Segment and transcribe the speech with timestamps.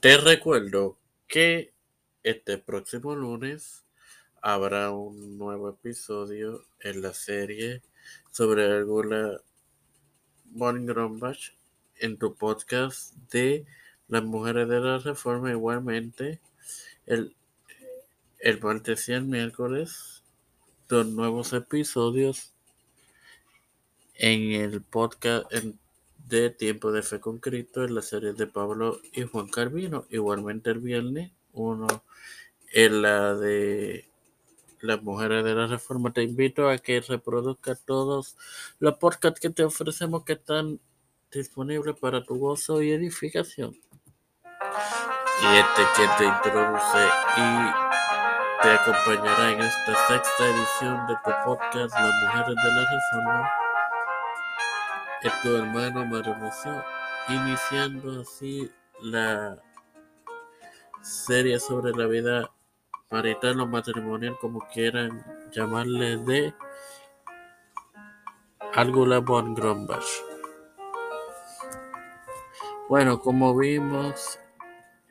[0.00, 1.72] Te recuerdo que
[2.22, 3.84] este próximo lunes
[4.40, 7.82] habrá un nuevo episodio en la serie
[8.30, 9.40] sobre alguna
[10.44, 11.52] Von Grombach
[11.96, 13.66] en tu podcast de
[14.06, 15.50] las mujeres de la reforma.
[15.50, 16.40] Igualmente
[17.06, 17.34] el,
[18.38, 20.22] el martes y el miércoles
[20.88, 22.52] dos nuevos episodios
[24.14, 25.52] en el podcast
[26.28, 30.04] de Tiempo de Fe con Cristo en la serie de Pablo y Juan Carvino.
[30.10, 31.86] Igualmente el viernes, uno
[32.72, 34.06] en la de
[34.80, 36.12] las mujeres de la reforma.
[36.12, 38.36] Te invito a que reproduzca todos
[38.78, 40.80] los podcasts que te ofrecemos que están
[41.32, 43.74] disponibles para tu gozo y edificación.
[45.40, 51.94] Y este que te introduce y te acompañará en esta sexta edición de tu podcast
[51.94, 53.67] Las Mujeres de la Reforma
[55.42, 56.82] tu hermano Maronoso,
[57.28, 59.58] iniciando así la
[61.02, 62.50] serie sobre la vida
[63.10, 66.54] marital o matrimonial, como quieran llamarle, de
[68.74, 70.04] Algula von Grombach.
[72.88, 74.38] Bueno, como vimos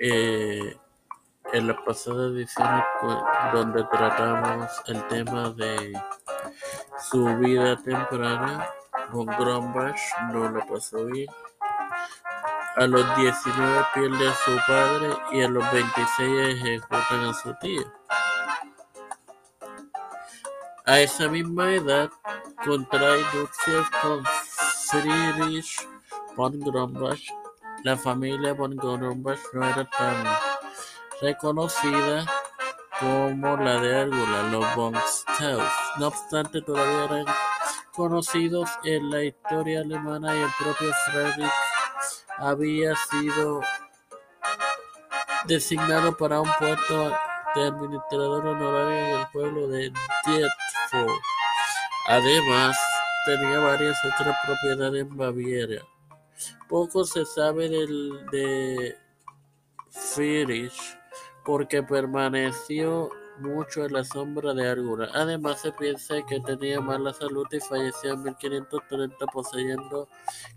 [0.00, 0.76] eh,
[1.52, 2.82] en la pasada edición
[3.52, 5.92] donde tratamos el tema de
[7.10, 8.68] su vida temprana,
[9.12, 10.00] Von Grombach
[10.32, 11.28] no lo pasó bien.
[12.76, 17.82] A los 19 pierde a su padre y a los 26 ejecutan a su tío.
[20.86, 22.10] A esa misma edad
[22.64, 24.24] contrae nupcias con
[24.90, 25.86] Friedrich
[26.34, 27.20] von Grombach.
[27.84, 30.24] La familia von Grombach no era tan
[31.20, 32.24] reconocida
[32.98, 34.94] como la de Argula, los von.
[35.98, 37.26] No obstante, todavía eran
[37.92, 41.52] conocidos en la historia alemana y el propio Friedrich
[42.38, 43.60] había sido
[45.46, 47.12] designado para un puesto
[47.54, 49.92] de administrador honorario en el pueblo de
[50.26, 51.22] Dietfurt.
[52.08, 52.76] Además,
[53.26, 55.82] tenía varias otras propiedades en Baviera.
[56.68, 58.96] Poco se sabe del, de
[59.90, 60.98] Friedrich
[61.44, 65.08] porque permaneció mucho en la sombra de Argura.
[65.14, 70.08] Además, se piensa que tenía mala salud y falleció en 1530 poseyendo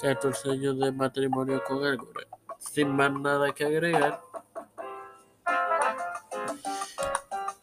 [0.00, 2.26] 14 años de matrimonio con Argura.
[2.58, 4.20] Sin más nada que agregar,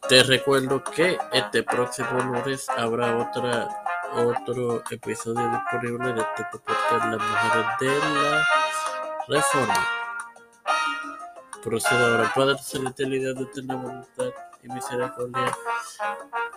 [0.08, 3.68] te recuerdo que este próximo lunes habrá otra
[4.14, 8.46] otro episodio disponible de este podcast Las Mujeres de la
[9.28, 9.86] Reforma.
[11.62, 15.56] Procedo ahora, Padre Celestial de eterna voluntad y misericordia.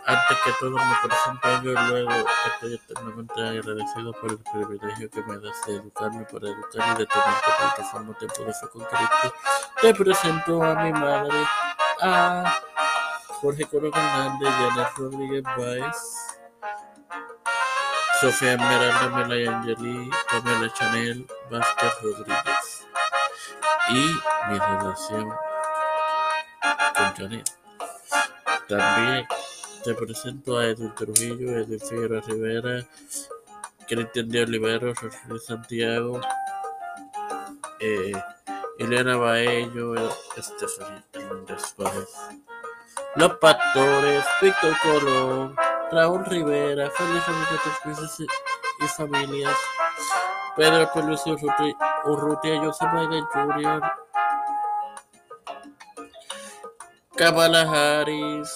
[0.06, 2.12] Antes que todo me presento yo luego
[2.54, 7.06] estoy eternamente agradecido por el privilegio que me das de educarme para educar y de
[7.06, 9.34] tener tu plataforma Tiempo de Fe con Cristo.
[9.82, 11.46] Te presento a mi madre,
[12.02, 12.60] a
[13.42, 16.32] Jorge Coro Hernández, Janet Rodríguez Baez,
[18.20, 22.88] Sofía Esmeralda Melay Angeli, Pamela Chanel Vázquez Rodríguez
[23.90, 24.16] y
[24.50, 25.30] mi relación
[26.96, 27.61] con Janet.
[28.72, 29.28] También
[29.84, 32.88] te presento a Edwin Trujillo, Edwin Figueroa Rivera,
[33.86, 36.22] Cristian de Olivero, Rosario Santiago,
[37.82, 38.14] eh,
[38.80, 39.96] Elena Baello,
[40.38, 42.08] Estefanía Hernández Páez,
[43.18, 45.56] Los Pastores, Víctor Colón,
[45.92, 48.40] Raúl Rivera, Feliz Familia
[48.80, 49.58] y Familias,
[50.56, 51.36] Pedro Pelucio
[52.06, 54.01] Urrutia, José Biden Jr.,
[57.18, 58.52] Kamala Harris.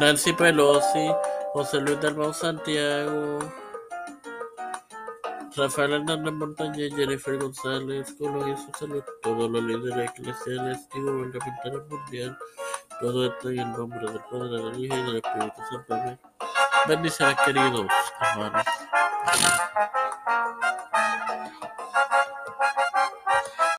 [0.00, 1.12] Nancy Pelosi,
[1.52, 3.40] José Luis del Santiago,
[5.56, 11.82] Rafael Hernández Montañez, Jennifer González, Colón y su salud, todos los líderes eclesiales y gubernamentales
[11.90, 12.36] mundiales,
[13.00, 16.18] todo esto en el nombre del Padre, del Hijo y del Espíritu Santo.
[16.86, 17.86] Bendiciones, queridos
[18.20, 18.64] hermanos.